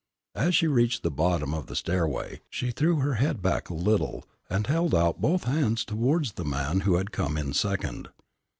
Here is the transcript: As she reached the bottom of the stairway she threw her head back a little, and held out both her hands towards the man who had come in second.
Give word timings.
As 0.33 0.55
she 0.55 0.65
reached 0.65 1.03
the 1.03 1.11
bottom 1.11 1.53
of 1.53 1.67
the 1.67 1.75
stairway 1.75 2.41
she 2.49 2.71
threw 2.71 2.95
her 3.01 3.13
head 3.21 3.39
back 3.39 3.69
a 3.69 3.75
little, 3.75 4.25
and 4.49 4.65
held 4.65 4.95
out 4.95 5.21
both 5.21 5.43
her 5.43 5.51
hands 5.51 5.85
towards 5.85 6.31
the 6.31 6.43
man 6.43 6.79
who 6.79 6.95
had 6.95 7.11
come 7.11 7.37
in 7.37 7.53
second. 7.53 8.09